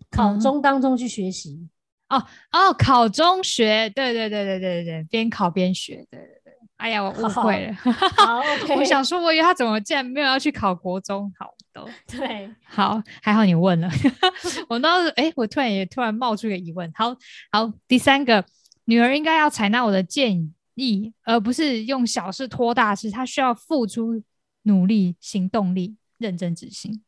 [0.10, 1.70] 考中当中去学习。
[2.10, 6.54] 哦哦，考中学，对对对对对对对，边考边学，对对对。
[6.78, 7.74] 哎呀，我误会了。
[7.74, 8.42] 好，
[8.78, 11.32] 我想说，我以为他怎么竟然没有要去考国中？
[11.40, 13.90] 好的， 对，好，还好你问了。
[14.70, 16.92] 我当时，哎，我突然也突然冒出一个疑问。
[16.94, 17.16] 好
[17.52, 18.46] 好，第三个，
[18.86, 23.12] 女儿应该要采纳我的建议，而不是用小事拖大事。
[23.12, 24.24] 她需要付出
[24.64, 27.04] 努力、行动力、认真执行。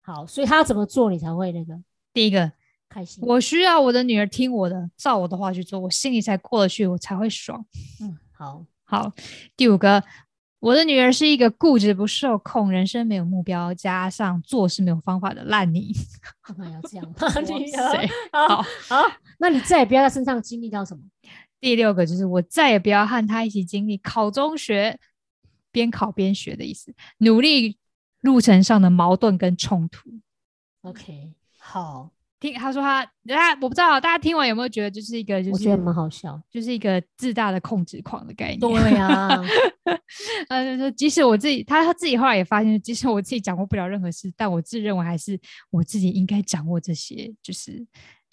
[0.00, 1.78] 好，所以她要怎么做，你才会那个？
[2.12, 2.52] 第一个，
[2.88, 3.22] 开心。
[3.26, 7.64] 我需要我的女儿听我的，照我的话去做，我心里才过得去，我才会爽。
[8.00, 8.64] 嗯，好。
[8.82, 9.12] 好，
[9.56, 10.02] 第五个，
[10.60, 15.92] 我的女儿是一个固执不受控、人生没有目标、加上做事没有方法的烂泥。
[16.44, 17.14] 干嘛要这样 吗？
[17.40, 18.08] 女儿，
[18.46, 21.02] 好好，那你再也不要在身上经历到什么？
[21.60, 24.98] 第六个就是我再也不要和他一起经历考中学，
[25.72, 27.78] 边考边学的意思，努力
[28.20, 30.10] 路程上的矛盾跟冲突。
[30.82, 32.10] OK，好。
[32.40, 38.60] 听他说他，大家我不知道大家听完有没有觉得就是一个，我觉得蛮好笑，就是一个自大的控制狂的概念。
[38.60, 39.28] 对呀，
[40.48, 45.38] 他就，说即使我自己，他他自己后来也发现，即使我自己掌握不了任何事，但我自认为还是
[45.70, 47.86] 我自己应该掌握这些，就是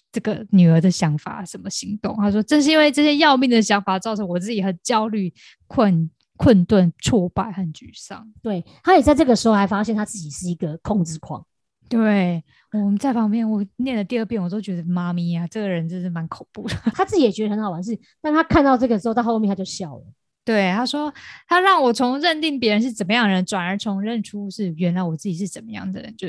[0.10, 2.15] 这个女儿的想法、什么行动。
[2.15, 5.34] 他说，正是因为这些要命的想法，造成我自己很焦虑、
[5.67, 8.26] 困困顿、挫败和沮丧。
[8.41, 11.46] 对他也在这个时候还发现他自己是一个控制狂。
[11.89, 16.76] 对，我们在旁边，我念了第二遍，我都觉得妈咪呀，这个人真是蛮恐怖的。
[16.93, 20.04] 他自己也觉得很好玩，是，但他看到这个之后，到后面他就笑了。
[20.43, 21.13] 对，他说
[21.47, 26.13] 他让我从认定别人是怎么样的人，转而从认出是原来我自己是怎么样的人。
[26.17, 26.28] 就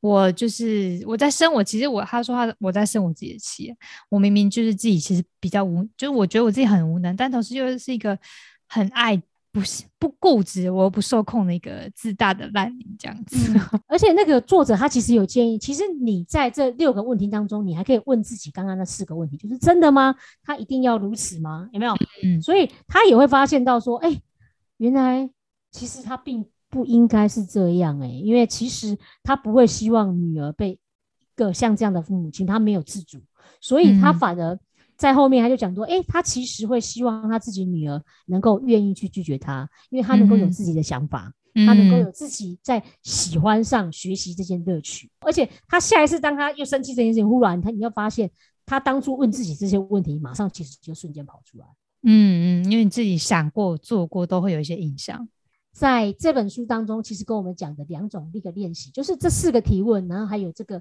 [0.00, 3.74] 我就是我在生我，其实我他说他我在生我自己的气，
[4.08, 8.18] 我明明就是自己其实比较无，就是我觉得我自己很无能，但同时又是一个
[8.68, 9.20] 很爱。
[9.52, 13.52] 不是不固执，我不受控的一个自大的烂泥这样子。
[13.86, 20.14] 而且那个作者他其实有建议，其实你在这六个问题当中，你还可以问自己刚刚那四个问题，就是真的吗？
[20.42, 21.68] 他一定要如此吗？
[21.72, 21.94] 有没有？
[22.24, 24.18] 嗯，所以他也会发现到说，哎，
[24.78, 25.28] 原来
[25.70, 30.78] 其实他并不应该是这样哎，因为其实他不会希望女儿被一
[31.36, 33.20] 个像这样的父母亲，他没有自主，
[33.60, 34.58] 所以他反而。
[35.02, 41.34] 在后面他就讲说，哎，他其实会希望他自己女儿能够愿意去拒绝他，因为他能够有自己的想法，
[41.66, 45.10] 他能够有自己在喜欢上学习这件乐趣。
[45.18, 48.30] 而且他下一次当他又生气这件事情，忽然他你要发现，
[48.64, 51.66] 他当初问自己这些问题，马上其实就瞬间跑出来。
[52.04, 55.28] 嗯嗯，因为你自己想过、做过，都会有一些印象。
[55.72, 60.80] 在这本书当中，其实跟我们讲的两种一个练习，就是这四个提问，然后还有这个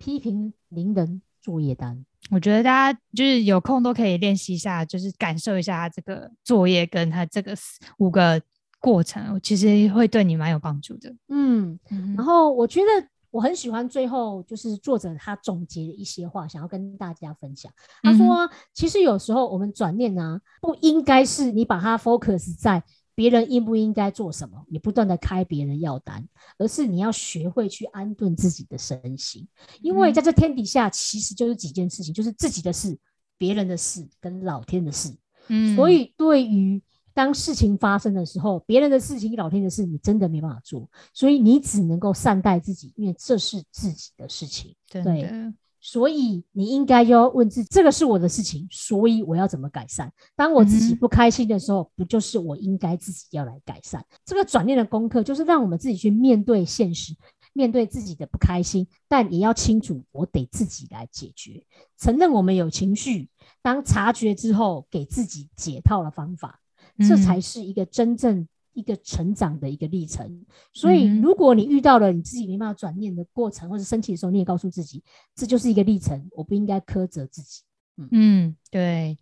[0.00, 2.02] 批评邻人作业单。
[2.30, 7.54] 我觉得大家就是有空都可以练习一下，就是感受一下他这个作业跟他这个
[7.98, 8.40] 五个
[8.80, 11.14] 过程，其实会对你蛮有帮助的。
[11.28, 11.78] 嗯，
[12.16, 12.86] 然后我觉得
[13.30, 17.70] 我很喜欢最后就是作者他总结的一些话，想要跟大家分享。
[18.02, 22.82] 他说，其实有时候我们转念呢，不应该是你把它 focus 在。
[23.14, 24.64] 别人应不应该做什么？
[24.68, 26.26] 你不断的开别人药单，
[26.58, 29.46] 而是你要学会去安顿自己的身心。
[29.80, 32.98] 因为在这天底下，其实就是几件事情，就是自己的事、
[33.36, 35.14] 别人的事跟老天的事。
[35.48, 36.82] 嗯，所以对于
[37.14, 44.74] 当事情发生的时候，别人的事情、老天的事，你真的没办法做，所以你只能够善待自己，因为这是自己的事情。
[44.88, 45.52] 对。
[45.84, 50.08] 所以你应该要问自己，这个是我的事情，所以我要怎么改善？
[50.36, 54.00] 当我自己不开心的时候，不就是我应该自己要来改善？
[54.24, 57.16] 这个转念的功课，就是让我们自己去面对现实，
[57.52, 61.64] 面对自己的不开心，但也要清楚，我得自己来解决。
[61.98, 63.28] 承认我们有情绪，
[63.60, 66.60] 当察觉之后，给自己解套的方法，
[67.00, 68.46] 这才是一个真正。
[68.74, 75.02] 一个成长的一个历程，所以如果你遇到了你自己没办法转念的过程，或者生气的时候，你也告诉自己，
[75.34, 77.62] 这就是一个历程，我不应该苛责自己。
[78.10, 79.16] 嗯，对，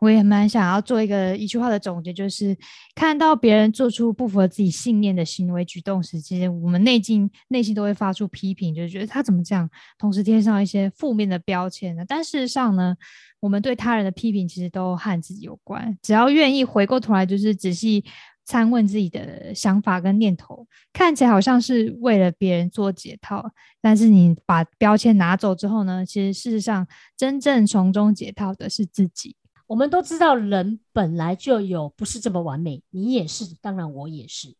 [0.00, 2.54] 我也蛮想要做一个一句话的总结，就是
[2.94, 12.04] 看到别人做出不符合自己信念的行为举动时，其实我们内心内心都会发出批评，就是觉得他怎么这样，同时贴上一些负面的标签呢？
[12.06, 12.96] 但事实上呢，
[13.38, 18.04] 我们对他人的批评其实都和自己有关，只要愿意回过头来，就是仔细。
[18.46, 23.50] 参问自己的想法跟念头，看起来好像是为了别人做解套，
[23.82, 26.06] 但是你把标签拿走之后呢？
[26.06, 26.86] 其实事实上，
[27.16, 29.36] 真正从中解套的是自己。
[29.66, 34.54] 我们都知道，人本来就有不是这么完美，你也是，当然我也是。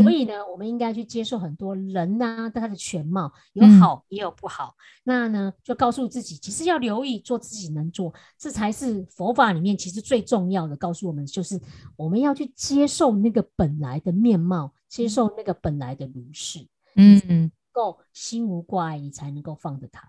[0.00, 4.74] 所以呢，我们应该去接受很多人呐，他的全貌有好也有不好。
[5.02, 10.76] 那呢，就告诉自己，其实要留意做自己能做，这才是佛法里面其实最重要的。
[10.76, 11.60] 告诉我们，就是
[11.96, 16.66] 我们要去接受那个本来的面貌，接受那个本来的如是。
[16.94, 20.00] 嗯，够心无挂碍，你才能够放得开。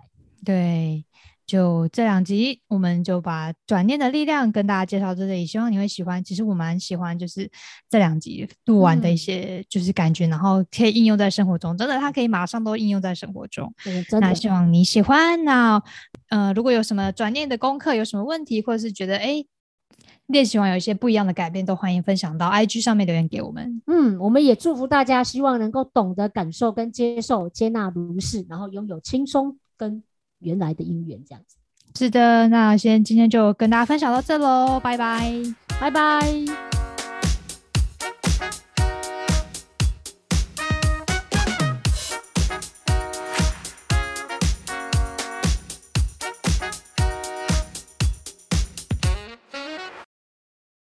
[0.46, 1.06] 对。
[1.46, 6.24] 就这两集，我们就把转念的力量跟大家介绍到这里，希望你会喜欢。
[6.24, 7.50] 其实我蛮喜欢，就是
[7.90, 13.74] 这两集录完的一些就是感觉，然后可以应用在生活中，真的，它可以马上都应用在生活中。
[14.22, 15.44] 那希望你喜欢。
[15.44, 15.82] 那
[16.30, 19.44] 呃，如果有什么转念的功课，有什么问题，或者是觉得哎
[20.28, 23.82] 练习完有一些不一样的改变，都欢迎分享到 IG 上面留言给我们。
[23.88, 30.02] 嗯，我们也祝福大家，希望能够懂得感受跟接受、接纳如是，然后拥有轻松跟。
[30.44, 31.58] 原来的姻缘这样子，
[31.98, 35.32] 是的，那先今天就跟大家分享到这喽，拜拜，
[35.80, 36.73] 拜拜。